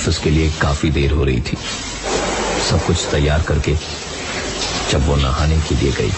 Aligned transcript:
Office 0.00 0.18
के 0.18 0.30
लिए 0.30 0.48
काफ़ी 0.60 0.90
देर 0.90 1.10
हो 1.12 1.24
रही 1.24 1.40
थी। 1.40 1.56
सब 2.68 2.84
कुछ 2.86 3.04
तैयार 3.10 3.42
करके 3.48 3.74
जब 4.90 5.06
वो 5.06 5.16
नहाने 5.16 5.58
के 5.68 5.74
लिए 5.74 5.92
गई 5.92 6.10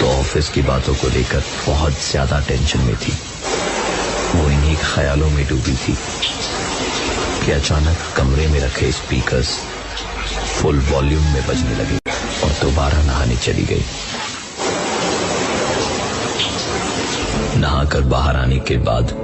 तो 0.00 0.06
ऑफ़िस 0.10 0.48
की 0.54 0.62
बातों 0.62 0.94
को 0.94 1.08
लेकर 1.08 1.42
बहुत 1.66 2.00
ज़्यादा 2.10 2.40
टेंशन 2.48 2.80
में 2.80 2.94
थी। 2.96 3.12
वो 4.34 4.48
इन्हीं 4.50 4.76
ख्यालों 4.84 5.30
में 5.30 5.46
डूबी 5.48 5.74
थी 5.76 5.96
कि 7.44 7.52
अचानक 7.52 8.08
कमरे 8.16 8.46
में 8.48 8.60
रखे 8.60 8.92
स्पीकर्स 8.92 9.56
फुल 10.56 10.80
वॉल्यूम 10.90 11.32
में 11.32 11.46
बजने 11.46 11.76
लगे 11.76 11.98
और 12.44 12.60
दोबारा 12.62 13.02
नहाने 13.02 13.36
चली 13.38 13.64
गई। 13.72 13.84
नहाकर 17.60 18.00
बाहर 18.14 18.36
आने 18.36 18.58
के 18.68 18.76
बाद 18.86 19.18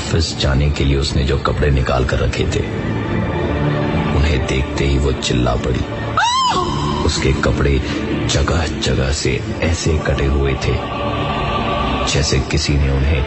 ऑफ़िस 0.00 0.36
जाने 0.38 0.68
के 0.70 0.84
लिए 0.84 0.96
उसने 0.96 1.22
जो 1.24 1.36
कपड़े 1.38 1.70
निकाल 1.70 2.04
कर 2.04 2.18
रखे 2.18 2.44
थे, 2.44 2.60
उन्हें 4.16 4.46
देखते 4.46 4.84
ही 4.84 4.98
वो 4.98 5.12
चिल्ला 5.12 5.54
पड़ी। 5.56 5.80
उसके 7.04 7.32
कपड़े 7.42 7.72
जगह 8.26 8.66
जगह 8.80 9.10
से 9.12 9.32
ऐसे 9.62 9.96
कटे 9.98 10.26
हुए 10.26 10.52
थे, 10.64 10.74
जैसे 12.12 12.38
किसी 12.50 12.72
ने 12.72 12.90
उन्हें 12.90 13.22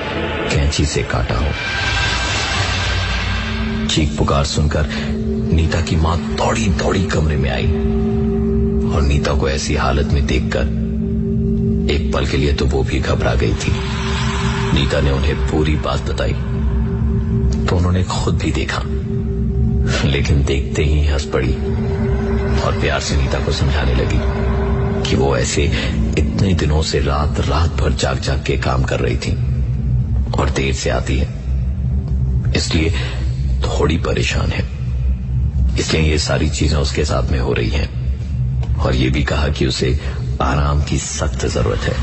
कैंची 0.50 0.86
से 0.86 1.04
काटा 1.04 1.36
हो। 1.36 1.52
चीख 3.88 4.18
पुकार 4.18 4.46
सुनकर 4.46 4.88
नीता 5.54 5.82
की 5.82 5.96
माँ 5.96 6.18
दौड़ी 6.36 6.66
दौड़ी 6.80 7.04
कमरे 7.06 7.36
में 7.36 7.50
आई 7.50 7.68
और 8.92 9.02
नीता 9.02 9.34
को 9.34 9.50
ऐसी 9.50 9.76
हालत 9.76 10.08
में 10.08 10.26
देखकर 10.26 10.66
एक 11.94 12.12
पल 12.14 12.26
के 12.28 12.38
लिए 12.38 12.54
तो 12.54 12.66
वो 12.66 12.84
भी 12.84 13.00
घबरा 13.00 13.36
गई 13.36 13.54
थी। 13.56 13.74
नीता 14.74 15.02
ने 15.02 15.12
उन्हें 15.12 15.36
पूरी 15.48 15.76
बात 15.76 16.12
बताई। 16.12 16.36
तो 17.74 17.78
उन्होंने 17.78 18.04
खुद 18.04 18.36
भी 18.38 18.52
देखा। 18.52 18.82
लेकिन 20.06 20.44
देखते 20.46 20.84
ही 20.84 21.06
हंस 21.08 21.24
पड़ी 21.34 21.54
और 22.62 22.78
प्यार 22.82 23.00
से 23.00 23.16
नीता 23.16 23.40
को 23.46 23.52
समझाने 23.52 23.94
लगी 23.94 24.20
कि 25.10 25.16
वो 25.16 25.36
ऐसे 25.38 25.64
इतने 26.18 26.54
दिनों 26.54 26.82
से 26.82 27.00
रात 27.00 27.40
रात 27.40 27.72
भर 27.72 27.94
जाग 27.94 28.20
जाग 28.20 28.44
के 28.44 28.58
काम 28.58 28.84
कर 28.84 29.00
रही 29.00 29.18
थी 29.18 29.32
और 30.34 30.50
देर 30.50 30.74
से 30.74 30.90
आती 30.90 31.18
है। 31.18 31.28
इसलिए 32.56 32.92
थोड़ी 33.62 33.98
परेशान 33.98 34.52
है। 34.52 34.66
इसलिए 35.80 36.02
ये 36.02 36.18
सारी 36.20 36.50
चीज़ें 36.50 36.78
उसके 36.80 37.06
साथ 37.06 37.32
में 37.32 37.40
हो 37.40 37.54
रही 37.54 37.70
हैं 37.70 38.78
और 38.78 38.96
ये 38.96 39.10
भी 39.10 39.24
कहा 39.24 39.48
कि 39.50 39.66
उसे 39.66 40.00
आराम 40.42 40.84
की 40.84 40.98
सख्त 40.98 41.46
ज़रूरत 41.48 41.80
है, 41.80 41.96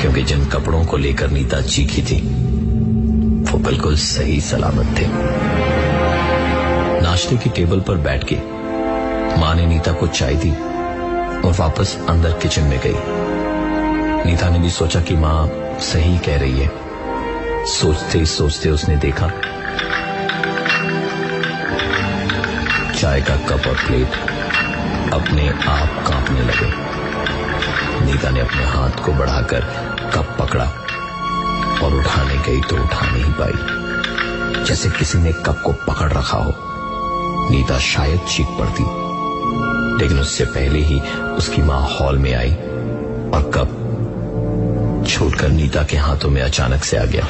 क्योंकि 0.00 0.22
जिन 0.22 0.44
कपड़ों 0.46 0.84
को 0.84 0.96
लेकर 0.96 1.30
नीता 1.30 1.60
चीखी 1.62 2.02
थी 2.02 2.20
वो 3.50 3.58
बिल्कुल 3.58 3.96
सही 3.96 4.40
सलामत 4.40 4.98
थे। 4.98 5.06
नाश्ते 7.02 7.36
की 7.36 7.50
टेबल 7.50 7.80
पर 7.80 7.96
बैठ 7.96 8.24
के 8.24 8.36
माँ 9.40 9.54
ने 9.54 9.66
नीता 9.66 9.92
को 9.92 10.06
चाय 10.06 10.34
दी 10.34 10.50
और 11.40 11.54
वापस 11.58 11.96
अंदर 12.08 12.32
किचन 12.32 12.62
में 12.62 12.78
गई। 12.78 12.96
नीता 14.24 14.48
ने 14.48 14.58
भी 14.58 14.70
सोचा 14.70 15.00
कि 15.00 15.16
माँ 15.16 15.48
सही 15.82 16.18
कह 16.18 16.38
रही 16.38 16.60
है। 16.60 17.64
सोचते 17.66 18.24
सोचते 18.26 18.70
उसने 18.70 18.96
देखा, 18.96 19.28
चाय 22.92 23.20
का 23.20 23.36
कप 23.46 23.66
और 23.66 23.76
प्लेट 23.86 24.10
अपने 25.14 25.48
आप 25.48 26.04
कांपने 26.06 26.40
लगे। 26.40 26.70
नीता 28.04 28.30
ने 28.30 28.40
अपने 28.40 28.64
हाथ 28.64 29.04
को 29.04 29.12
बढ़ाकर 29.12 29.60
कप 30.14 30.36
पकड़ा। 30.40 30.70
और 31.82 31.94
उठाने 31.94 32.36
गई 32.36 32.60
तो 32.60 32.76
उठा 32.76 33.06
नहीं 33.06 33.32
पाई। 33.40 34.64
जैसे 34.64 34.90
किसी 34.90 35.18
ने 35.18 35.32
कप 35.32 35.62
को 35.64 35.72
पकड़ 35.72 36.12
रखा 36.12 36.38
हो। 36.38 36.54
नीता 37.50 37.78
शायद 37.78 38.20
चीख 38.20 38.46
पड़ती। 38.46 39.08
लेकिन 40.02 40.20
उससे 40.20 40.44
पहले 40.44 40.78
ही 40.78 41.00
उसकी 41.38 41.62
माँ 41.62 41.88
हॉल 41.90 42.18
में 42.18 42.34
आई 42.34 42.50
और 43.34 43.50
कप 43.54 43.84
छोड़कर 45.08 45.48
नीता 45.48 45.82
के 45.82 45.96
हाथों 45.96 46.30
में 46.30 46.42
अचानक 46.42 46.84
से 46.84 46.96
आ 46.96 47.04
गया। 47.04 47.24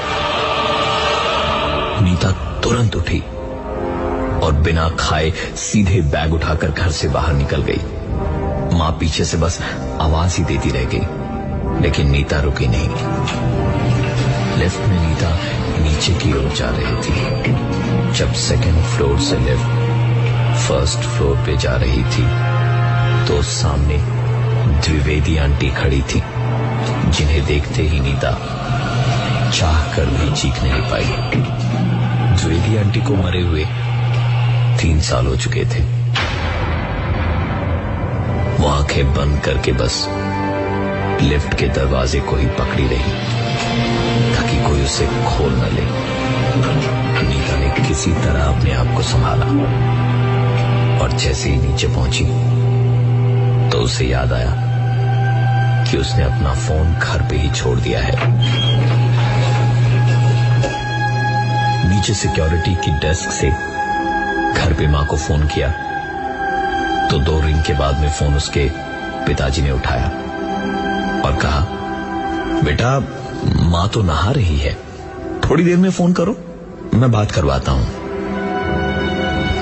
नीता 2.00 2.30
तुरंत 2.60 2.96
उठी 2.96 3.20
और 4.40 4.52
बिना 4.52 4.88
खाए 4.88 5.32
सीधे 5.56 6.00
बैग 6.00 6.34
उठाकर 6.34 6.70
घर 6.70 6.90
से 6.90 7.08
बाहर 7.08 7.34
निकल 7.34 7.62
गई। 7.62 7.80
माँ 8.78 8.90
पीछे 9.00 9.24
से 9.24 9.36
बस 9.36 9.60
आवाज़ 10.00 10.36
ही 10.36 10.44
देती 10.44 10.70
रह 10.70 10.84
गई, 10.84 11.82
लेकिन 11.82 12.10
नीता 12.10 12.40
रुकी 12.40 12.66
नहीं। 12.66 12.88
लिफ्ट 14.58 14.88
में 14.88 14.98
नीता 15.00 15.30
नीचे 15.82 16.12
की 16.14 16.32
ओर 16.38 16.48
जा 16.56 16.70
रही 16.70 16.96
थी। 17.02 18.12
जब 18.18 18.32
सेकंड 18.40 18.82
फ्लोर 18.86 19.18
से 19.20 19.38
लिफ्ट 19.38 19.76
फ़र्स्ट 20.58 21.08
फ्लोर 21.08 21.36
पे 21.46 21.56
जा 21.56 21.74
रही 21.76 22.02
थी 22.14 22.24
तो 23.28 23.42
सामने 23.44 23.98
द्विवेदी 24.78 25.36
आंटी 25.36 25.68
खड़ी 25.72 26.00
थी, 26.02 26.22
जिन्हें 27.10 27.44
देखते 27.46 27.82
ही 27.82 28.00
नीता 28.00 28.32
चाह 29.50 29.82
कर 29.94 30.06
भी 30.06 30.30
चीख 30.32 30.62
नहीं 30.62 30.82
पाई। 30.90 31.04
द्विवेदी 32.36 32.76
आंटी 32.76 33.00
को 33.00 33.14
मरे 33.16 33.42
हुए 33.42 33.64
तीन 34.80 35.00
साल 35.00 35.26
हो 35.26 35.36
चुके 35.36 35.64
थे। 35.64 35.82
वो 38.58 38.68
आँखें 38.68 39.14
बंद 39.14 39.40
करके 39.44 39.72
बस 39.72 40.06
लिफ्ट 41.22 41.58
के 41.58 41.68
दरवाजे 41.68 42.20
को 42.20 42.36
ही 42.36 42.46
पकड़ी 42.58 42.86
रही। 42.86 44.07
ताकि 44.34 44.56
कोई 44.64 44.84
उसे 44.84 45.06
खोल 45.06 45.52
न 45.52 45.70
ले। 45.74 45.84
नीता 47.28 47.56
ने 47.56 47.88
किसी 47.88 48.12
तरह 48.12 48.44
अपने 48.44 48.72
आप 48.72 48.94
को 48.96 49.02
संभाला। 49.02 49.46
और 51.02 51.12
जैसे 51.12 51.50
ही 51.50 51.56
नीचे 51.56 51.88
पहुँची 51.88 52.24
तो 53.70 53.78
उसे 53.78 54.04
याद 54.04 54.32
आया 54.32 54.52
कि 55.84 55.96
उसने 55.96 56.24
अपना 56.24 56.54
फ़ोन 56.54 56.94
घर 56.94 57.22
पे 57.22 57.36
ही 57.36 57.50
छोड़ 57.50 57.78
दिया 57.78 58.00
है। 58.00 58.12
नीचे 61.88 62.14
सिक्योरिटी 62.14 62.74
की 62.74 62.90
डेस्क 62.98 63.30
से 63.30 63.50
घर 63.50 64.74
पे 64.78 64.86
माँ 64.86 65.04
को 65.06 65.16
फ़ोन 65.16 65.46
किया। 65.46 65.68
तो 67.10 67.18
दो 67.18 67.40
रिंग 67.40 67.62
के 67.62 67.72
बाद 67.72 68.00
में 68.00 68.08
फ़ोन 68.10 68.34
उसके 68.34 68.68
पिताजी 69.26 69.62
ने 69.62 69.70
उठाया 69.70 70.08
और 71.24 71.38
कहा, 71.42 71.60
बेटा 72.64 72.98
माँ 73.44 73.88
तो 73.88 74.02
नहा 74.02 74.30
रही 74.30 74.56
है। 74.58 74.74
थोड़ी 75.40 75.64
देर 75.64 75.76
में 75.76 75.90
फ़ोन 75.90 76.12
करो, 76.12 76.36
मैं 76.94 77.10
बात 77.12 77.32
करवाता 77.32 77.72
हूँ। 77.72 77.86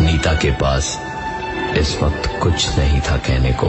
नीता 0.00 0.32
के 0.34 0.50
पास 0.50 0.98
इस 1.78 1.97
वक्त 2.03 2.31
कुछ 2.42 2.69
नहीं 2.78 3.00
था 3.00 3.16
कहने 3.16 3.53
को, 3.53 3.66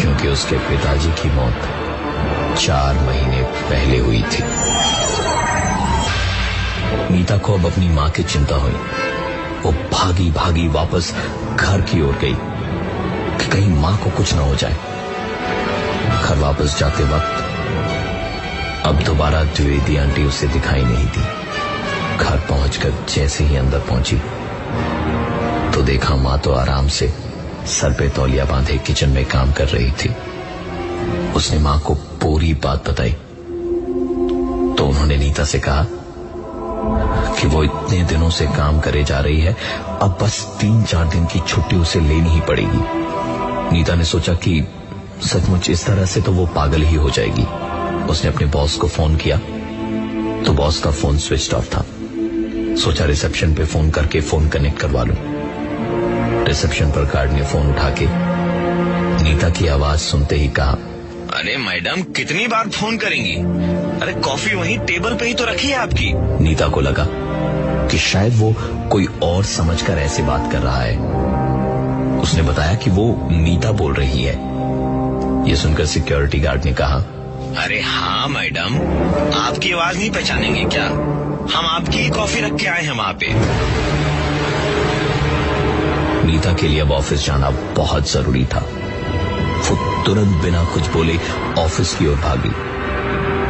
क्योंकि 0.00 0.28
उसके 0.28 0.56
पिताजी 0.58 1.10
की 1.10 1.28
मौत 1.28 2.58
चार 2.58 2.94
महीने 2.94 3.42
पहले 3.42 3.98
हुई 3.98 4.22
थी। 4.22 4.42
नीता 7.10 7.38
को 7.38 7.54
अब 7.54 7.66
अपनी 7.66 7.88
माँ 7.88 8.10
की 8.10 8.22
चिंता 8.22 8.56
हुई। 8.56 8.76
वो 9.64 9.72
भागी 9.92 10.30
भागी 10.30 10.68
वापस 10.68 11.14
घर 11.56 11.80
की 11.80 12.02
ओर 12.02 12.14
गई 12.14 12.34
कि 13.38 13.50
कहीं 13.50 13.70
माँ 13.70 13.96
को 13.96 14.10
कुछ 14.10 14.34
ना 14.34 14.42
हो 14.42 14.54
जाए। 14.54 14.76
घर 16.22 16.38
वापस 16.38 16.78
जाते 16.78 17.04
वक्त 17.04 17.43
अब 18.86 19.02
दोबारा 19.02 19.42
द्विवेदी 19.44 19.96
आंटी 19.96 20.24
उसे 20.24 20.46
दिखाई 20.46 20.82
नहीं 20.82 21.06
दी। 21.06 21.22
घर 22.16 22.36
पहुंचकर 22.48 22.92
जैसे 23.14 23.44
ही 23.44 23.56
अंदर 23.56 23.78
पहुँची 23.80 24.16
तो 25.74 25.82
देखा 25.82 26.16
माँ 26.16 26.38
तो 26.38 26.52
आराम 26.52 26.88
से 26.88 27.08
सर 27.66 27.92
पे 27.98 28.08
तौलिया 28.08 28.44
बांधे 28.44 28.76
किचन 28.78 29.10
में 29.10 29.24
काम 29.24 29.52
कर 29.52 29.68
रही 29.68 29.90
थी। 29.90 30.14
उसने 31.36 31.58
माँ 31.58 31.78
को 31.80 31.94
पूरी 32.22 32.52
बात 32.64 32.88
बताई। 32.88 33.10
तो 33.10 34.86
उन्होंने 34.86 35.16
नीता 35.16 35.44
से 35.44 35.58
कहा 35.58 35.86
कि 37.34 37.46
वो 37.46 37.64
इतने 37.64 38.02
दिनों 38.04 38.30
से 38.30 38.46
काम 38.46 38.80
करे 38.80 39.04
जा 39.04 39.20
रही 39.20 39.40
है, 39.40 39.56
अब 40.02 40.18
बस 40.22 40.40
तीन 40.60 40.82
चार 40.82 41.08
दिन 41.08 41.26
की 41.26 41.40
छुट्टी 41.40 41.76
उसे 41.76 42.00
लेनी 42.00 42.30
ही 42.30 42.40
पड़ेगी। 42.40 42.82
नीता 43.72 43.94
ने 43.94 44.04
सोचा 44.04 44.34
कि 44.34 44.62
सचमुच 45.22 45.70
इस 45.70 45.86
तरह 45.86 46.04
से 46.04 46.20
तो 46.20 46.32
वो 46.32 46.46
पागल 46.46 46.82
ही 46.82 46.96
हो 46.96 47.10
जाएगी। 47.10 47.46
उसने 48.10 48.30
अपने 48.30 48.46
बॉस 48.46 48.76
को 48.76 48.88
फ़ोन 48.88 49.16
किया। 49.16 49.36
तो 50.42 50.52
बॉस 50.52 50.80
का 50.80 50.90
फ़ोन 50.90 51.18
स्विच 51.18 51.54
ऑफ़ 51.54 51.74
था। 51.76 51.84
सोचा 52.76 53.04
रिसेप्शन 53.04 53.54
पे 53.54 53.64
फ़ोन 53.64 53.90
करके 53.90 54.20
फ़ोन 54.20 54.48
कनेक्ट 54.48 54.78
करवा 54.78 55.02
लूँ। 55.02 55.16
रिसेप्शन 56.44 56.90
पर 56.90 57.04
गार्ड 57.04 57.32
ने 57.32 57.42
फ़ोन 57.42 57.70
उठा 57.70 57.90
के 57.90 58.06
नीता 59.24 59.48
की 59.48 59.66
आवाज़ 59.66 60.00
सुनते 60.00 60.36
ही 60.36 60.48
कहा, 60.48 60.76
अरे 61.34 61.56
मैडम, 61.56 62.02
कितनी 62.02 62.46
बार 62.46 62.68
फ़ोन 62.68 62.96
करेंगी? 62.96 63.34
अरे 64.00 64.12
कॉफ़ी 64.12 64.54
वहीं 64.54 64.78
टेबल 64.78 65.14
पे 65.14 65.26
ही 65.26 65.34
तो 65.34 65.44
रखी 65.44 65.68
है 65.68 65.76
आपकी। 65.76 66.12
नीता 66.44 66.68
को 66.68 66.80
लगा 66.80 67.06
कि 67.88 67.98
शायद 67.98 68.34
वो 68.36 68.54
कोई 68.92 69.06
और 69.22 69.44
समझकर 69.44 69.98
ऐसे 69.98 70.22
बात 70.22 70.52
कर 70.52 70.58
रहा 70.58 70.80
है। 70.80 70.96
उसने 72.20 72.42
बताया 72.42 72.74
कि 72.74 72.90
वो 72.90 73.28
नीता 73.30 73.72
बोल 73.72 73.94
रही 73.94 74.22
है। 74.22 74.34
ये 75.48 75.56
सुनकर 75.56 75.86
सिक्योरिटी 75.86 76.40
गार्ड 76.40 76.64
ने 76.64 76.72
कहा 76.72 76.98
अरे 77.58 77.80
हाँ 77.80 78.28
मैडम। 78.28 78.74
आपकी 79.34 79.72
आवाज़ 79.72 79.98
नहीं 79.98 80.10
पहचानेंगे 80.10 80.64
क्या? 80.64 80.84
हम 81.56 81.66
आपकी 81.66 82.10
कॉफ़ी 82.10 82.40
रख 82.40 82.54
के 82.54 82.66
आए 82.66 82.82
हैं 82.82 82.92
वहाँ 82.92 83.12
पे। 83.12 83.26
नीता 86.26 86.52
के 86.52 86.68
लिए 86.68 86.80
अब 86.80 86.92
ऑफ़िस 86.92 87.26
जाना 87.26 87.50
बहुत 87.50 88.10
ज़रूरी 88.12 88.44
था। 88.44 88.58
वो 89.68 90.04
तुरंत 90.04 90.42
बिना 90.42 90.64
कुछ 90.64 90.86
बोले 90.86 91.16
ऑफ़िस 91.58 91.94
की 91.94 92.06
ओर 92.06 92.16
भागी। 92.16 92.50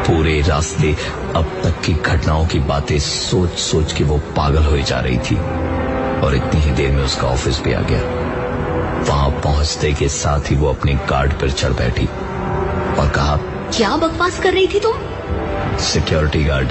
पूरे 0.06 0.40
रास्ते 0.40 0.92
अब 1.36 1.60
तक 1.64 1.80
की 1.80 1.92
घटनाओं 1.92 2.46
की 2.46 2.58
बातें 2.58 2.98
सोच 2.98 3.50
सोच 3.50 3.92
के 3.92 4.04
वो 4.04 4.18
पागल 4.18 4.62
हो 4.62 4.78
जा 4.78 5.00
रही 5.00 5.18
थी। 5.18 5.36
और 6.20 6.34
इतनी 6.34 6.60
ही 6.60 6.70
देर 6.70 6.92
में 6.92 7.04
उसका 7.04 7.28
ऑफ़िस 7.28 7.60
भी 7.60 7.72
आ 7.72 7.80
गया। 7.80 8.00
वहाँ 9.00 9.30
पहुँचते 9.30 9.92
के 9.92 10.08
साथ 10.08 10.50
ही 10.50 10.56
वो 10.56 10.68
अपनी 10.68 10.94
गार्ड 10.94 11.32
पर 11.32 11.50
चढ़ 11.50 11.72
बैठी 11.72 12.06
और 13.00 13.12
कहा 13.16 13.36
क्या 13.76 13.97
बकवास 13.97 14.38
कर 14.41 14.53
रही 14.53 14.67
थी 14.69 14.81
तुम? 14.81 15.76
सिक्योरिटी 15.82 16.43
गार्ड 16.44 16.69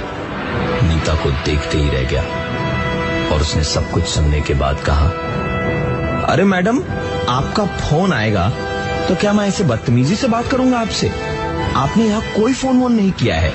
नीता 0.83 1.13
को 1.23 1.29
देखते 1.45 1.77
ही 1.77 1.89
रह 1.89 2.03
गया 2.09 2.21
और 3.29 3.41
उसने 3.41 3.63
सब 3.63 3.89
कुछ 3.91 4.03
सुनने 4.05 4.41
के 4.41 4.53
बाद 4.53 4.79
कहा, 4.85 5.07
अरे 6.25 6.43
मैडम, 6.43 6.81
आपका 7.29 7.65
फ़ोन 7.65 8.13
आएगा 8.13 8.49
तो 9.07 9.15
क्या 9.15 9.33
मैं 9.33 9.47
ऐसे 9.47 9.63
बदतमीजी 9.63 10.15
से 10.15 10.27
बात 10.27 10.47
करूँगा 10.47 10.79
आपसे? 10.79 11.09
आपने 11.75 12.05
यहाँ 12.05 12.21
कोई 12.35 12.53
फ़ोन 12.53 12.79
वोन 12.79 12.93
नहीं 12.93 13.11
किया 13.11 13.35
है। 13.35 13.51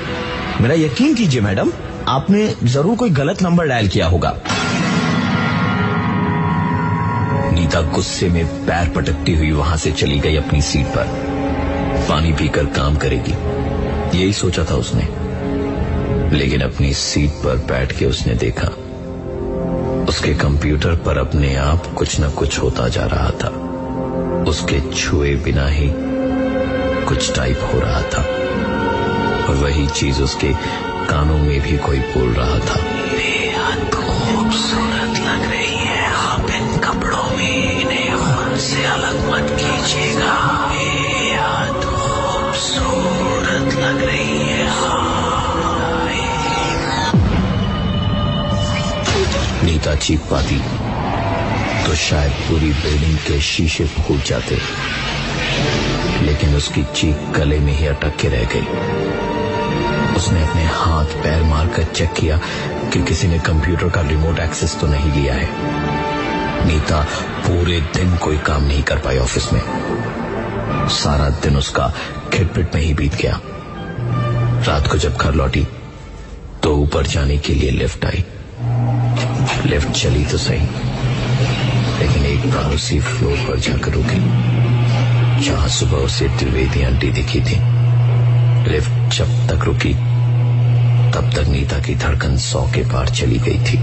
मेरा 0.61 0.75
यकीन 0.75 1.15
कीजिए 1.15 1.41
मैडम, 1.41 1.73
आपने 2.09 2.47
ज़रूर 2.65 2.97
कोई 2.97 3.11
गलत 3.12 3.43
नंबर 3.43 3.69
डायल 3.69 3.89
किया 3.89 4.06
होगा. 4.06 4.35
नीता 7.53 7.81
गुस्से 7.95 8.29
में 8.29 8.45
पैर 8.67 8.93
पटकती 8.97 9.35
हुई 9.35 9.50
वहाँ 9.53 9.77
से 9.77 9.93
चली 9.93 10.19
गई 10.19 10.37
अपनी 10.37 10.62
सीट 10.62 10.87
पर। 10.97 11.27
पानी 11.99 12.33
पीकर 12.33 12.65
काम 12.65 12.97
करेगी। 12.97 13.33
यही 14.19 14.33
सोचा 14.33 14.65
था 14.65 14.75
उसने। 14.75 15.09
लेकिन 16.37 16.61
अपनी 16.61 16.93
सीट 16.93 17.31
पर 17.31 17.56
बैठ 17.56 17.99
के 17.99 18.06
उसने 18.06 18.35
देखा। 18.35 18.69
उसके 20.09 20.35
कंप्यूटर 20.35 20.97
पर 20.97 21.19
अपने 21.19 21.56
आप 21.56 21.87
कुछ 21.97 22.21
न 22.21 22.31
कुछ 22.31 22.59
होता 22.59 22.89
जा 22.89 23.05
रहा 23.05 23.31
था। 23.31 23.49
उसके 24.50 24.95
छुए 24.95 25.37
बिना 25.37 25.67
ही 25.67 25.93
कुछ 27.05 27.37
टाइप 27.37 27.71
हो 27.75 27.81
रहा 27.81 28.03
था। 28.03 28.23
और 29.49 29.55
वही 29.55 29.87
चीज़ 29.87 30.23
उसके 30.23 30.53
कानों 31.06 31.39
में 31.39 31.61
भी 31.61 31.79
कोई 31.79 31.99
बोल 31.99 32.29
रहा 32.29 32.59
था। 32.59 32.83
बेहद 32.85 33.95
खूबसूरत 33.95 35.19
लग 35.29 35.50
रही 35.50 35.77
है। 35.77 36.06
आप 36.06 36.47
इन 36.50 36.79
कपड़ों 36.79 37.37
में 37.37 37.81
इन्हें 37.81 38.09
से 38.59 38.85
अलग 38.85 39.31
मत 39.31 39.49
कीजिएगा। 39.50 40.68
नीता 49.88 50.00
चीख 50.00 50.20
पाती 50.31 50.56
तो 51.85 51.94
शायद 51.96 52.32
पूरी 52.46 52.70
बिल्डिंग 52.73 53.17
के 53.19 53.38
शीशे 53.40 53.85
फूट 53.87 54.23
जाते। 54.23 54.58
लेकिन 56.25 56.55
उसकी 56.55 56.82
चीख 56.94 57.17
गले 57.37 57.58
में 57.58 57.73
ही 57.73 57.87
अटक 57.87 58.17
के 58.17 58.29
रह 58.29 58.44
गई। 58.44 58.67
उसने 60.17 60.43
अपने 60.43 60.64
हाथ 60.64 61.17
पैर 61.25 61.43
मारकर 61.43 61.85
चेक 61.85 62.12
किया 62.12 62.40
कि 62.93 63.02
किसी 63.02 63.29
ने 63.29 63.38
कंप्यूटर 63.38 63.88
का 63.88 64.00
रिमोट 64.00 64.38
एक्सेस 64.38 64.76
तो 64.81 64.87
नहीं 64.87 65.12
लिया 65.12 65.35
है। 65.35 65.49
नीता 66.67 67.02
पूरे 67.46 67.81
दिन 67.96 68.17
कोई 68.17 68.38
काम 68.38 68.64
नहीं 68.64 68.82
कर 68.82 68.99
पाई 68.99 69.19
ऑफ़िस 69.19 69.52
में। 69.52 69.62
सारा 70.94 71.29
दिन 71.43 71.56
उसका 71.56 71.93
खिटपिट 72.32 72.75
में 72.75 72.82
ही 72.82 72.94
बीत 72.94 73.14
गया। 73.14 73.40
रात 74.69 74.90
को 74.90 74.99
जब 74.99 75.17
घर 75.17 75.35
लौटी 75.35 75.67
तो 76.62 76.76
ऊपर 76.76 77.06
जाने 77.06 77.38
के 77.38 77.55
लिए 77.55 77.70
लिफ्ट 77.70 78.05
आई। 78.05 78.25
लिफ्ट 79.66 79.90
चली 79.90 80.25
तो 80.25 80.38
सही। 80.38 80.66
लेकिन 81.99 82.26
एक 82.26 82.55
उसी 82.75 83.00
फ्लोर 83.00 83.37
पर 83.37 83.58
जाकर 83.58 83.93
रुकी। 83.93 84.20
जहाँ 85.44 85.69
सुबह 85.69 85.96
उसे 85.96 86.28
त्रिवेदी 86.28 86.82
आंटी 86.82 87.10
दिखी 87.10 87.40
थी। 87.40 87.60
लिफ्ट 88.70 89.14
जब 89.14 89.49
तक 89.49 89.64
रुकी, 89.64 89.94
तब 91.12 91.31
तक 91.34 91.49
नीता 91.49 91.78
की 91.78 91.94
धड़कन 91.94 92.37
सौ 92.37 92.62
के 92.62 92.82
पार 92.82 93.08
चली 93.08 93.38
गई 93.38 93.58
थी। 93.58 93.78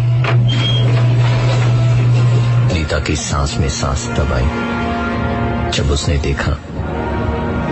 नीता 2.73 2.99
की 2.99 3.15
सांस 3.15 3.57
में 3.57 3.69
सांस 3.69 4.07
तब 4.07 4.33
आई 4.33 4.45
जब 5.71 5.91
उसने 5.91 6.17
देखा 6.17 6.57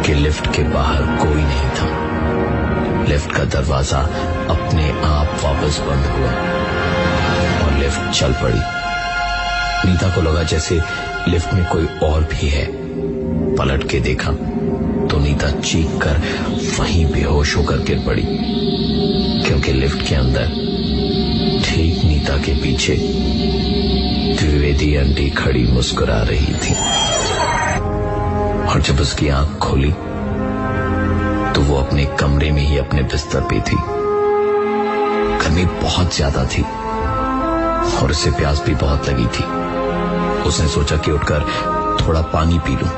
कि 0.01 0.13
लिफ्ट 0.13 0.55
के 0.55 0.63
बाहर 0.63 1.01
कोई 1.01 1.43
नहीं 1.43 1.69
था 1.69 2.03
लिफ्ट 3.09 3.31
का 3.31 3.43
दरवाज़ा 3.43 3.99
अपने 4.49 4.91
आप 4.91 5.39
वापस 5.43 5.79
बंद 5.79 6.05
हुआ। 6.05 6.62
लिफ्ट 7.93 8.19
चल 8.19 8.31
पड़ी। 8.33 8.59
नीता 9.85 10.07
को 10.15 10.21
लगा 10.21 10.43
जैसे 10.43 10.79
लिफ्ट 11.27 11.53
में 11.53 11.65
कोई 11.65 11.85
और 12.03 12.23
भी 12.31 12.47
है। 12.49 12.65
पलट 13.57 13.87
के 13.89 13.99
देखा 13.99 14.31
तो 15.07 15.19
नीता 15.19 15.49
चीख 15.59 15.87
कर 16.01 16.21
वहीं 16.79 17.05
बेहोश 17.05 17.55
होकर 17.57 17.83
गिर 17.85 17.99
पड़ी। 18.05 18.23
क्योंकि 19.45 19.73
लिफ्ट 19.73 20.07
के 20.07 20.15
अंदर 20.15 20.47
ठीक 21.65 22.03
नीता 22.03 22.37
के 22.37 22.53
पीछे 22.61 22.95
द्विवेदी 24.39 24.95
आंटी 24.97 25.29
खड़ी 25.31 25.63
मुस्कुरा 25.67 26.21
रही 26.29 26.53
थी। 26.55 26.73
और 28.65 28.81
जब 28.81 29.01
उसकी 29.01 29.29
आँख 29.31 29.57
खोली 29.59 29.91
तो 31.53 31.61
वो 31.61 31.75
अपने 31.77 32.05
कमरे 32.19 32.51
में 32.51 32.61
ही 32.61 32.77
अपने 32.77 33.03
बिस्तर 33.03 33.41
पे 33.49 33.59
थी। 33.61 33.77
गर्मी 35.43 35.65
बहुत 35.81 36.15
ज़्यादा 36.15 36.45
थी। 36.45 36.63
और 38.01 38.11
उसे 38.11 38.31
प्यास 38.31 38.61
भी 38.61 38.75
बहुत 38.75 39.09
लगी 39.09 39.25
थी। 39.25 39.43
उसने 40.43 40.67
सोचा 40.67 40.97
कि 40.97 41.11
उठकर 41.11 41.41
थोड़ा 42.01 42.21
पानी 42.21 42.59
पी 42.59 42.75
लूँ। 42.75 42.89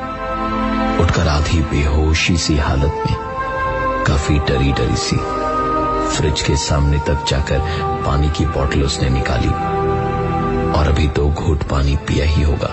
उठकर 1.00 1.28
आधी 1.28 1.62
बेहोशी 1.62 2.38
सी 2.38 2.58
हालत 2.58 3.04
में, 3.06 3.16
काफ़ी 4.06 4.40
डरी 4.40 4.72
डरी 4.72 4.96
सी, 4.96 5.18
फ्रिज 6.16 6.42
के 6.42 6.56
सामने 6.56 6.98
तक 6.98 7.26
जाकर 7.28 7.60
पानी 8.06 8.30
की 8.30 8.46
बोतल 8.46 8.84
उसने 8.84 9.10
निकाली। 9.10 9.50
और 10.80 10.88
अभी 10.88 11.08
दो 11.08 11.30
घूट 11.30 11.64
पानी 11.64 11.96
पिया 11.96 12.26
ही 12.26 12.44
होगा 12.44 12.72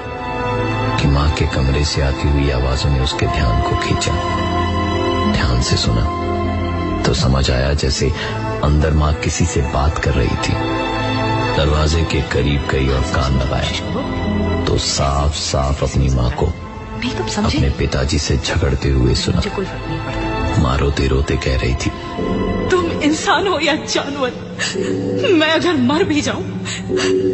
कि 0.97 1.09
माँ 1.09 1.31
के 1.31 1.47
कमरे 1.47 1.85
से 1.85 2.03
आती 2.03 2.29
हुई 2.29 2.51
आवाजों 2.51 2.91
ने 2.91 3.01
उसके 3.01 3.27
ध्यान 3.27 3.63
को 3.63 3.77
खींचा। 3.77 4.13
ध्यान 5.33 5.63
से 5.63 5.77
सुना 5.77 7.03
तो 7.03 7.15
समझ 7.15 7.51
आया 7.51 7.73
जैसे 7.75 8.13
अंदर 8.65 8.93
माँ 8.93 9.13
किसी 9.15 9.45
से 9.45 9.61
बात 9.61 9.99
कर 9.99 10.11
रही 10.11 10.37
थी। 10.37 10.53
दरवाजे 11.57 12.03
के 12.13 12.21
करीब 12.33 12.69
गई 12.71 12.89
और 12.89 13.03
कान 13.15 13.39
लगाया 13.39 14.65
तो 14.65 14.77
साफ़ 14.79 15.35
साफ़ 15.37 15.85
अपनी 15.85 16.09
माँ 16.09 16.31
को 16.37 16.47
अपने 17.39 17.69
पिताजी 17.79 18.19
से 18.19 18.37
झगड़ते 18.37 18.89
हुए 18.91 19.15
सुना। 19.15 19.41
माँ 20.63 20.77
रोते 20.79 21.07
रोते 21.09 21.37
कह 21.37 21.57
रही 21.57 21.75
थी। 21.75 21.91
तुम 22.71 22.91
इंसान 23.03 23.47
हो 23.47 23.59
या 23.61 23.75
जानवर 23.87 24.31
मैं 25.33 25.51
अगर 25.51 25.77
मर 25.83 26.05
भी 26.05 26.21
जाऊँ 26.21 26.45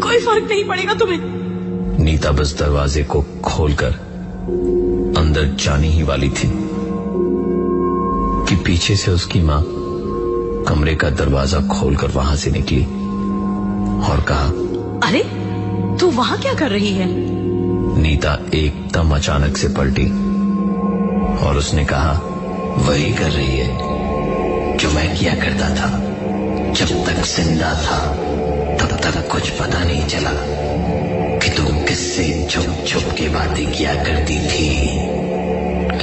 कोई 0.02 0.18
फ़र्क 0.18 0.48
नहीं 0.50 0.64
पड़ेगा 0.68 0.94
तुम्हें। 0.94 1.18
नीता 1.98 2.32
बस 2.32 2.56
दरवाजे 2.58 3.02
को 3.04 3.22
खोलकर 3.44 3.92
अंदर 5.18 5.56
जाने 5.64 5.88
ही 5.88 6.02
वाली 6.02 6.28
थी 6.30 6.48
कि 8.48 8.56
पीछे 8.66 8.96
से 8.96 9.10
उसकी 9.10 9.40
माँ 9.42 9.62
कमरे 10.68 10.94
का 10.94 11.10
दरवाज़ा 11.10 11.60
खोलकर 11.68 12.10
वहाँ 12.10 12.37
से 12.37 12.50
निकली। 12.50 12.87
और 14.11 14.25
कहा 14.28 14.47
अरे 15.09 15.23
तू 16.00 16.11
वहाँ 16.11 16.38
क्या 16.38 16.54
कर 16.54 16.71
रही 16.71 16.92
है? 16.95 17.07
नीता 17.99 18.33
एकदम 18.54 19.14
अचानक 19.16 19.57
से 19.57 19.68
पलटी 19.68 20.07
और 21.47 21.57
उसने 21.57 21.85
कहा 21.85 22.12
वही 22.78 23.12
कर 23.14 23.30
रही 23.30 23.59
है 23.59 24.76
जो 24.78 24.90
मैं 24.90 25.09
किया 25.16 25.35
करता 25.35 25.68
था। 25.75 25.88
जब 26.73 26.88
तक 27.07 27.23
ज़िंदा 27.26 27.73
था 27.85 27.99
तब 28.80 28.97
तक 29.04 29.28
कुछ 29.33 29.50
पता 29.50 29.85
नहीं 29.85 30.07
चला 30.07 30.33
कि 31.38 31.50
तुम 31.57 31.80
किससे 31.85 32.26
छुप 32.50 32.85
छुप 32.88 33.14
के 33.18 33.28
बातें 33.28 33.66
किया 33.73 33.95
करती 34.04 34.38
थी। 34.40 34.68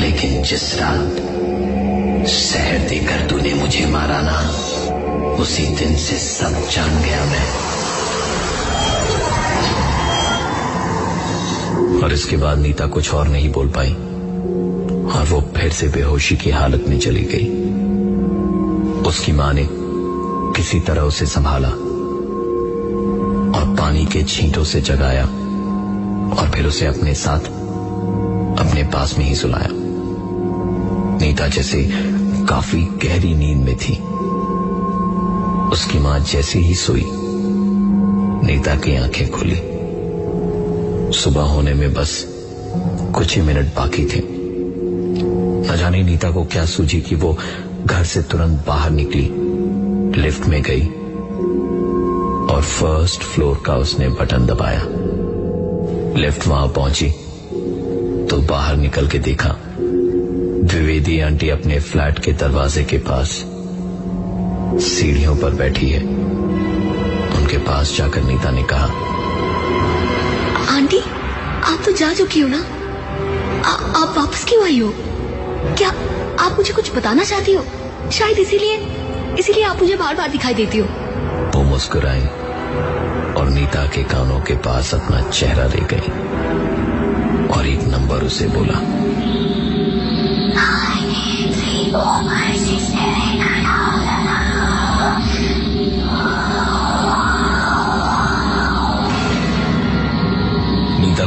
लेकिन 0.02 0.42
जिस 0.44 0.74
रात 0.80 2.26
शहर 2.30 2.88
देकर 2.90 3.28
तूने 3.30 3.54
मुझे 3.54 3.86
मारा 3.86 4.22
ना 4.22 4.40
उसी 5.42 5.66
दिन 5.76 5.96
से 5.98 6.18
सब 6.18 6.62
जान 6.72 7.02
गया 7.02 7.24
मैं। 7.26 7.75
और 12.06 12.14
इसके 12.14 12.38
बाद 12.38 12.60
नीता 12.60 12.88
कुछ 12.88 13.14
और 13.14 13.28
नहीं 13.28 13.52
बोल 13.52 13.68
पाई। 13.68 13.94
और 15.14 15.26
वो 15.30 15.42
फिर 15.58 15.72
से 15.72 15.88
बेहोशी 15.88 16.36
की 16.36 16.50
हालत 16.50 16.86
में 16.88 17.00
चली 17.00 17.24
गई। 17.24 17.48
उसकी 19.10 19.32
माँ 19.32 19.54
ने 19.54 19.68
किसी 20.56 20.80
तरह 20.80 21.02
उसे 21.02 21.26
संभाला 21.26 21.70
और 23.60 23.76
पानी 23.80 24.06
के 24.06 24.24
छींटों 24.24 24.64
से 24.64 24.82
जगाया 24.82 25.26
और 26.36 26.52
फिर 26.56 26.66
उसे 26.66 26.86
अपने 26.86 27.14
साथ, 27.14 27.40
अपने 28.60 28.84
पास 28.84 29.18
में 29.18 29.26
ही 29.26 29.36
सुलाया। 29.36 29.70
नीता 31.22 31.48
जैसे 31.48 31.90
काफ़ी 32.50 32.82
गहरी 32.82 33.36
नींद 33.36 33.58
में 33.58 33.76
थी। 33.76 33.94
उसकी 35.72 36.00
माँ 36.00 36.20
जैसे 36.20 36.60
ही 36.60 36.76
सोई, 36.76 37.06
नीता 38.48 38.76
की 38.76 38.96
आँखें 38.96 39.32
खुली। 39.32 39.75
सुबह 41.16 41.42
होने 41.42 41.74
में 41.74 41.94
बस 41.94 42.24
कुछ 43.16 43.36
ही 43.36 43.42
मिनट 43.42 43.66
बाकी 43.76 44.06
थे। 44.06 44.22
न 45.68 45.78
जाने 45.78 46.04
नीता 46.04 46.32
को 46.32 46.44
क्या 46.44 46.66
सूझी 46.66 47.02
कि 47.02 47.16
वो 47.16 47.38
घर 47.86 48.04
से 48.04 48.22
तुरंत 48.22 48.66
बाहर 48.68 48.92
निकली, 48.92 49.30
लिफ्ट 50.22 50.46
में 50.46 50.62
गई 50.62 50.86
और 52.54 52.62
फ़र्स्ट 52.62 53.22
फ्लोर 53.22 53.62
का 53.66 53.76
उसने 53.76 54.10
बटन 54.10 54.46
दबाया। 54.46 54.82
लिफ्ट 56.20 56.48
वहाँ 56.48 56.68
पहुँची 56.68 57.10
तो 58.30 58.42
बाहर 58.50 58.76
निकल 58.78 59.08
के 59.08 59.20
देखा, 59.20 59.56
द्विवेदी 59.80 61.20
आंटी 61.20 61.50
अपने 61.50 61.80
फ्लैट 61.80 62.20
के 62.20 62.32
दरवाजे 62.34 62.84
के 62.84 62.98
पास 62.98 63.30
सीढ़ियों 64.86 65.36
पर 65.36 65.54
बैठी 65.54 65.90
है। 65.90 66.04
उनके 67.34 67.58
पास 67.58 67.96
जाकर 67.98 68.24
नीता 68.24 68.52
ने 68.52 68.64
कहा 68.64 69.14
तो 71.86 71.92
जा 71.92 72.14
चुकी 72.14 72.40
हो 72.40 72.50
ना? 72.52 72.58
आ, 73.70 73.72
आप 73.72 74.18
वापस 74.18 74.46
क्यों 74.50 74.64
आई 74.64 74.80
हो? 74.80 74.94
क्या 75.78 75.90
आप 76.40 76.56
मुझे 76.58 76.74
कुछ 76.74 76.96
बताना 76.96 77.24
चाहती 77.24 77.54
हो? 77.54 77.66
शायद 78.12 78.40
इसीलिए 78.40 78.78
इसीलिए 79.40 79.64
आप 79.64 79.82
मुझे 79.82 79.96
बार 79.96 80.16
बार 80.16 80.30
दिखाई 80.30 80.54
देती 80.54 80.78
हो। 80.78 80.88
वो 81.56 81.64
मुस्कुराई 81.64 82.22
और 83.34 83.50
नीता 83.50 83.86
के 83.86 84.04
कानों 84.04 84.40
के 84.40 84.54
पास 84.54 84.94
अपना 84.94 85.30
चेहरा 85.30 85.66
ले 85.68 85.82
गई 85.82 86.10
और 87.48 87.68
एक 87.68 87.84
नंबर 87.84 88.16
उसे 88.16 88.48
बोला। 88.48 88.82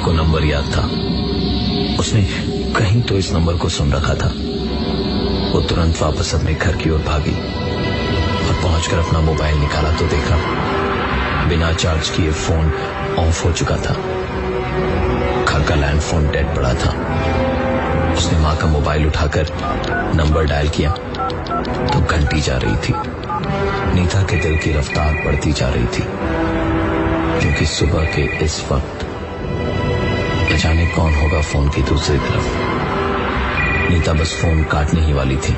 को 0.09 0.13
नंबर 0.13 0.45
याद 0.45 0.65
था। 0.75 0.83
उसने 2.01 2.23
कहीं 2.75 3.01
तो 3.03 3.17
इस 3.17 3.31
नंबर 3.33 3.55
को 3.55 3.69
सुन 3.69 3.93
रखा 3.93 4.15
था। 4.15 4.29
वो 5.53 5.61
तुरंत 5.61 6.01
वापस 6.03 6.35
अपने 6.35 6.55
घर 6.55 6.77
की 6.77 6.91
ओर 6.91 6.99
भागी 6.99 7.33
और 8.49 8.55
पहुंचकर 8.63 8.99
अपना 8.99 9.21
मोबाइल 9.21 9.59
निकाला 9.59 9.91
तो 9.93 10.07
देखा, 10.07 10.37
बिना 11.49 11.73
चार्ज 11.73 12.11
किए 12.11 12.31
फ़ोन 12.33 12.73
ऑफ़ 13.19 13.45
हो 13.47 13.53
चुका 13.53 13.77
था। 13.77 13.95
घर 15.45 15.67
का 15.69 15.75
लैंड 15.75 16.01
फ़ोन 16.01 16.31
डेड 16.31 16.55
पड़ा 16.57 16.73
था। 16.75 16.93
उसने 18.15 18.39
माँ 18.39 18.57
का 18.57 18.67
मोबाइल 18.67 19.07
उठाकर 19.07 19.51
नंबर 20.15 20.45
डायल 20.45 20.69
किया। 20.69 20.91
तो 20.91 22.01
घंटी 22.01 22.41
जा 22.41 22.57
रही 22.57 22.77
थी। 22.79 22.95
नीता 23.95 24.23
के 24.23 24.41
दिल 24.41 24.57
की 24.59 24.73
रफ्तार 24.73 25.23
बढ़ती 25.27 25.53
जा 25.53 25.69
रही 25.69 25.87
थी, 25.89 26.07
क्योंकि 27.41 27.67
सुबह 27.67 28.05
के 28.07 28.25
इस 28.45 28.65
वक्त 28.73 29.07
जाने 30.59 30.87
कौन 30.87 31.15
होगा 31.15 31.41
फ़ोन 31.41 31.69
की 31.69 31.83
दूसरी 31.83 32.19
तरफ़। 32.19 32.47
नीता 33.93 34.13
बस 34.13 34.39
फ़ोन 34.43 34.65
काटने 34.65 35.01
ही 35.01 35.13
वाली 35.13 35.37
थी। 35.37 35.57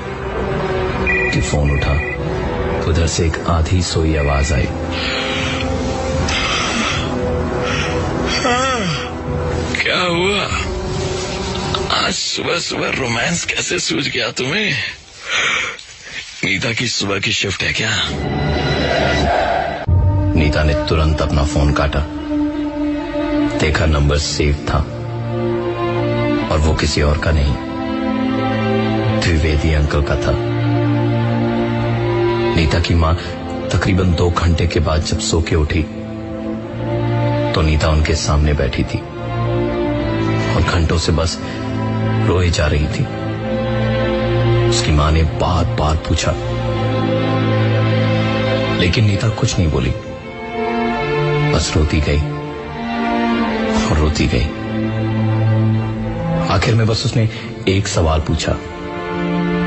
कि 1.31 1.41
फ़ोन 1.41 1.71
उठा 1.71 1.95
तो 2.81 2.91
उधर 2.91 3.07
से 3.07 3.27
एक 3.27 3.47
आधी 3.49 3.83
सोई 3.83 4.17
आवाज़ 4.17 4.55
आई। 4.55 4.69
क्या 9.83 10.01
हुआ? 10.01 10.49
आज 12.07 12.15
सुबह 12.15 12.59
सुबह 12.59 12.89
रोमांस 12.89 13.45
कैसे 13.45 13.79
सूझ 13.79 14.09
गया 14.09 14.31
तुम्हें? 14.31 14.75
नीता 16.45 16.73
की 16.73 16.89
सुबह 16.89 17.19
की 17.19 17.33
शिफ्ट 17.33 17.63
है 17.63 17.73
क्या? 17.73 18.09
नीता 20.35 20.63
ने 20.63 20.75
तुरंत 20.75 21.23
अपना 21.23 21.45
फ़ोन 21.45 21.73
काटा। 21.73 22.20
देखा 23.61 23.87
नंबर 23.87 24.19
सेव 24.19 24.67
था। 24.69 24.79
और 26.53 26.59
वो 26.59 26.75
किसी 26.75 27.03
और 27.03 27.19
का 27.19 27.31
नहीं। 27.35 27.55
द्विवेदी 29.21 29.75
अंकल 29.75 30.03
का 30.03 30.17
था। 30.17 30.33
नीता 32.57 32.81
की 32.81 32.95
माँ 32.95 33.15
तकरीबन 33.73 34.15
दो 34.15 34.31
घंटे 34.31 34.67
के 34.67 34.81
बाद 34.81 35.01
जब 35.03 35.19
सो 35.19 35.41
के 35.41 35.57
उठी 35.57 35.83
तो 37.53 37.63
नीता 37.63 37.89
उनके 37.89 38.15
सामने 38.15 38.53
बैठी 38.53 38.83
थी। 38.83 38.99
और 40.55 40.63
घंटों 40.71 40.99
से 40.99 41.13
बस 41.13 41.41
रोए 42.27 42.51
जा 42.51 42.67
रही 42.67 42.87
थी। 42.87 43.05
उसकी 44.69 44.93
माँ 44.93 45.13
ने 45.13 45.23
बार 45.23 45.65
बार 45.65 45.97
पूछा। 45.97 46.35
लेकिन 48.81 49.05
नीता 49.05 49.29
कुछ 49.29 49.59
नहीं 49.59 49.71
बोली। 49.71 49.91
बस 51.53 51.75
रोती 51.77 52.01
गई। 52.01 52.40
और 53.91 53.97
रोती 53.97 54.27
गई। 54.27 54.45
आखिर 56.49 56.75
में 56.75 56.87
बस 56.87 57.03
उसने 57.07 57.29
एक 57.69 57.89
सवाल 57.89 58.21
पूछा 58.21 58.57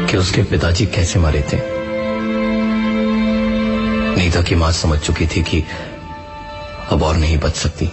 कि 0.08 0.18
उसके 0.18 0.44
पिताजी 0.44 0.86
कैसे 0.86 1.20
मरे 1.20 1.42
थे? 1.42 1.58
नीता 4.18 4.42
की 4.42 4.56
माँ 4.56 4.72
समझ 4.72 5.00
चुकी 5.00 5.28
थी 5.28 5.44
कि 5.44 5.64
अब 6.90 7.04
और 7.04 7.16
नहीं 7.16 7.38
बच 7.38 7.56
सकती। 7.56 7.86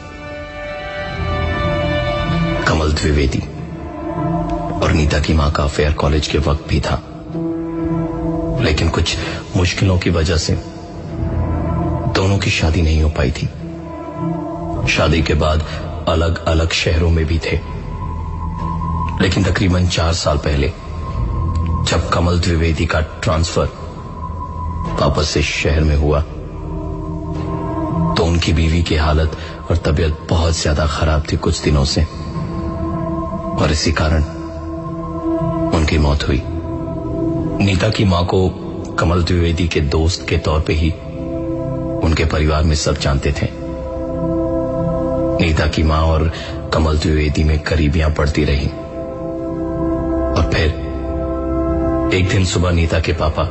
कमल 2.65 2.93
द्विवेदी 2.93 3.39
और 4.81 4.93
नीता 4.93 5.21
की 5.21 5.33
माँ 5.33 5.53
का 5.53 5.65
अफेयर 5.65 5.93
कॉलेज 5.93 6.27
के 6.27 6.39
वक्त 6.39 6.69
भी 6.69 6.81
था। 6.81 7.03
लेकिन 8.63 8.89
कुछ 8.89 9.17
मुश्किलों 9.57 9.99
की 9.99 10.11
वजह 10.11 10.37
से 10.37 10.53
दोनों 12.13 12.39
की 12.39 12.51
शादी 12.51 12.83
नहीं 12.83 13.03
हो 13.03 13.11
पाई 13.11 13.31
थी। 13.31 13.47
शादी 14.93 15.23
के 15.23 15.35
बाद 15.35 15.90
अलग 16.11 16.45
अलग 16.47 16.73
शहरों 16.75 17.11
में 17.11 17.25
भी 17.27 17.39
थे। 17.41 17.57
लेकिन 19.23 19.45
तकरीबन 19.45 19.87
चार 19.89 20.13
साल 20.15 20.39
पहले, 20.39 20.69
जब 21.89 22.09
कमल 22.13 22.39
द्विवेदी 22.41 22.87
का 22.87 23.01
ट्रांसफ़र 23.01 23.69
वापस 25.01 25.29
से 25.29 25.43
शहर 25.43 25.85
में 25.85 25.97
हुआ 25.97 26.21
तो 28.11 28.25
उनकी 28.25 28.53
बीवी 28.53 28.83
की 28.83 28.97
हालत 28.97 29.37
और 29.71 29.77
तबीयत 29.77 30.27
बहुत 30.31 30.55
ज़्यादा 30.55 30.87
खराब 30.89 31.25
थी 31.33 31.37
कुछ 31.39 31.63
दिनों 31.63 31.85
से। 31.85 32.03
और 33.55 33.73
इसी 33.73 33.93
कारण 33.93 34.23
उनकी 35.71 35.99
मौत 35.99 36.27
हुई। 36.29 36.43
नीता 37.61 37.89
की 37.89 38.05
माँ 38.05 38.25
को 38.25 38.49
कमल 38.99 39.23
द्विवेदी 39.23 39.67
के 39.69 39.81
दोस्त 39.91 40.27
के 40.29 40.39
तौर 40.39 40.61
पे 40.61 40.73
ही 40.73 40.91
उनके 42.01 42.25
परिवार 42.25 42.65
में 42.65 42.75
सब 42.77 42.99
जानते 42.99 43.33
थे। 43.33 43.47
नीता 45.41 45.67
की 45.67 45.83
माँ 45.83 46.01
और 46.01 46.33
कमल 46.75 46.99
द्विवेदी 46.99 47.45
में 47.45 47.59
करीबियाँ 47.59 48.11
पड़ती 48.11 48.45
रही। 48.45 48.67
और 50.37 50.51
फिर 50.55 50.67
एक 52.15 52.29
दिन 52.29 52.45
सुबह 52.45 52.71
नीता 52.71 53.01
के 53.01 53.13
पापा 53.13 53.45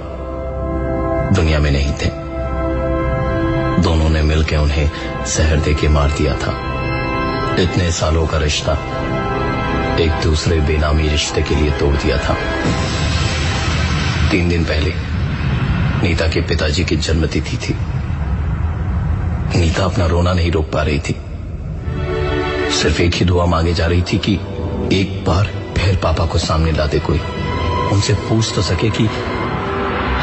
दुनिया 1.36 1.60
में 1.60 1.72
नहीं 1.72 1.93
थे। 1.93 2.10
दोनों 3.81 4.10
ने 4.10 4.22
मिलकर 4.22 4.58
उन्हें 4.58 4.91
जहर 5.38 5.58
दे 5.58 5.74
के 5.74 5.88
मार 5.88 6.12
दिया 6.12 6.34
था। 6.34 6.51
इतने 7.60 7.91
सालों 7.91 8.27
का 8.27 8.38
रिश्ता 8.38 8.74
एक 10.00 10.12
दूसरे 10.24 10.60
बेनामी 10.60 11.08
रिश्ते 11.08 11.41
के 11.41 11.55
लिए 11.55 11.72
तोड़ 11.72 11.96
दिया 11.96 12.17
था। 12.17 12.34
तीन 14.31 14.50
दिन 14.50 14.63
पहले 14.63 14.93
नीता 16.08 16.27
के 16.27 16.41
पिताजी 16.41 16.84
की 16.84 16.96
जन्मतिथि 16.96 17.58
थी। 17.58 17.75
नीता 19.60 19.84
अपना 19.84 20.05
रोना 20.05 20.34
नहीं 20.34 20.51
रोक 20.51 20.72
पा 20.72 20.84
रही 20.84 21.00
थी। 21.00 21.22
सिर्फ़ 22.81 23.01
एक 23.01 23.13
ही 23.13 23.25
दुआ 23.25 23.45
मांगे 23.45 23.74
जा 23.74 23.86
रही 23.86 24.01
थी 24.01 24.17
कि 24.17 24.33
एक 24.93 25.25
बार 25.27 25.45
फिर 25.77 25.95
पापा 25.95 26.25
को 26.25 26.38
सामने 26.38 26.71
ला 26.71 26.86
दे 26.86 27.00
कोई। 27.00 27.19
उनसे 27.91 28.13
पूछ 28.13 28.55
तो 28.55 28.62
सके 28.62 28.89
कि 28.89 29.09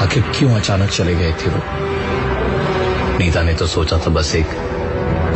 आखिर 0.03 0.23
क्यों 0.23 0.51
अचानक 0.51 0.91
चले 0.91 1.15
गए 1.15 1.33
थे 1.33 1.51
वो? 1.51 1.61
नीता 3.19 3.43
ने 3.43 3.55
तो 3.55 3.67
सोचा 3.67 3.99
था 3.99 4.11
बस 4.11 4.35
एक 4.35 4.47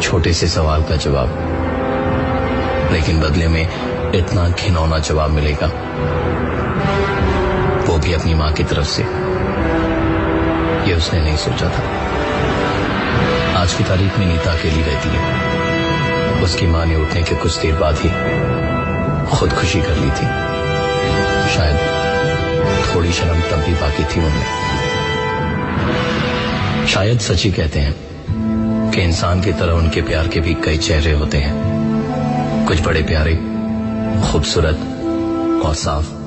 छोटे 0.02 0.32
से 0.32 0.48
सवाल 0.48 0.82
का 0.82 0.96
जवाब। 0.96 1.28
लेकिन 2.92 3.20
बदले 3.20 3.48
में 3.48 3.68
इतना 4.14 4.48
घिनौना 4.48 4.98
जवाब 4.98 5.30
मिलेगा। 5.30 5.66
वो 7.86 7.98
भी 7.98 8.12
अपनी 8.12 8.34
माँ 8.34 8.52
की 8.52 8.64
तरफ़ 8.64 8.86
से। 8.86 9.02
ये 10.90 10.96
उसने 10.96 11.20
नहीं 11.20 11.36
सोचा 11.36 11.68
था। 11.68 11.82
आज 13.60 13.74
की 13.74 13.84
तारीख 13.84 14.18
में 14.18 14.26
नीता 14.26 14.52
अकेली 14.52 14.82
रहती 14.82 15.08
है। 15.08 15.49
उसकी 16.42 16.66
माँ 16.66 16.86
ने 16.86 16.96
उठने 16.96 17.22
के 17.22 17.34
कुछ 17.34 17.58
देर 17.58 17.74
बाद 17.74 17.96
ही 17.98 18.08
खुदकुशी 19.36 19.80
कर 19.80 19.96
ली 19.96 20.10
थी। 20.10 20.50
शायद 21.54 21.78
थोड़ी 22.94 23.12
शर्म 23.12 23.40
तब 23.40 23.56
भी 23.56 23.72
बाकी 23.72 24.04
थी 24.04 24.20
उनमें। 24.20 24.70
शायद 26.86 27.18
सच 27.18 27.44
ही 27.44 27.52
कहते 27.52 27.78
हैं 27.78 28.90
कि 28.90 29.02
इंसान 29.02 29.40
की 29.40 29.52
तरह 29.52 29.72
उनके 29.72 30.02
प्यार 30.02 30.28
के 30.28 30.40
भी 30.40 30.54
कई 30.54 30.78
चेहरे 30.78 31.12
होते 31.12 31.38
हैं। 31.38 32.66
कुछ 32.66 32.80
बड़े 32.80 33.02
प्यारे, 33.02 33.34
खूबसूरत 34.32 34.78
और 35.66 35.74
साफ़। 35.74 36.19